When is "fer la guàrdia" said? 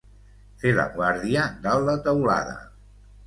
0.61-1.43